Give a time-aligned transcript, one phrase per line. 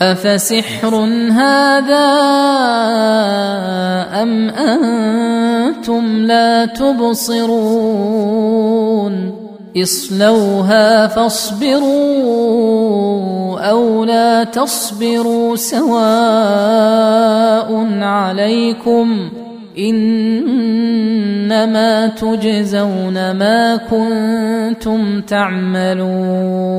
[0.00, 0.94] افسحر
[1.32, 2.06] هذا
[4.22, 8.16] ام أنتم لا تبصرون
[9.76, 12.36] اصلوها فاصبروا
[13.60, 15.96] أو لا تصبروا سواء
[18.02, 19.30] عليكم
[19.78, 21.26] انما
[22.06, 26.76] تجزون ما كنتم تعملون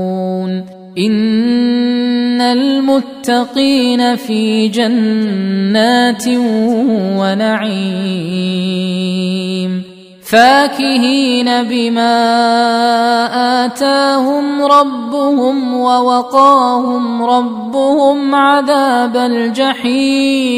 [0.98, 6.28] إن المتقين في جنات
[7.18, 8.68] ونعيم
[10.24, 12.16] فاكهين بما
[13.66, 20.58] آتاهم ربهم ووقاهم ربهم عذاب الجحيم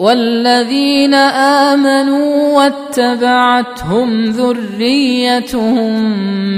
[0.00, 1.14] والذين
[1.74, 5.92] آمنوا واتبعتهم ذريتهم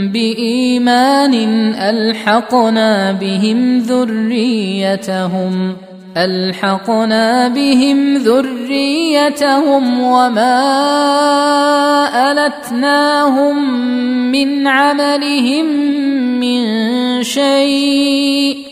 [0.09, 1.35] بإيمان
[1.75, 5.77] ألحقنا بهم ذريتهم
[6.17, 10.63] ألحقنا بهم ذريتهم وما
[12.33, 13.81] ألتناهم
[14.33, 15.67] من عملهم
[16.41, 16.63] من
[17.23, 18.72] شيء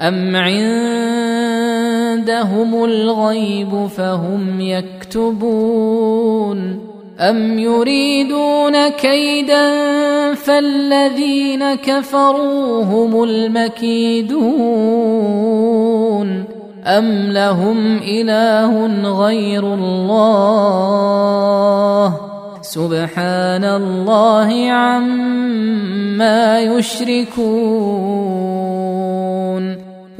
[0.00, 0.84] أم عندهم
[2.84, 6.10] الغيب فهم يكتبون
[7.20, 9.74] أم يريدون كيدا
[10.34, 14.40] فالذين كفروا هم المكيدون
[16.86, 18.86] أم لهم إله
[19.26, 21.00] غير الله
[22.62, 28.49] سبحان الله عما يشركون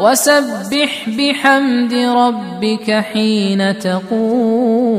[0.00, 4.94] وسبح بحمد ربك حين تقوم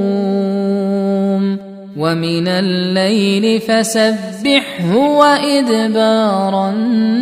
[1.97, 7.15] ومن الليل فسبحه وإدبار النجوم.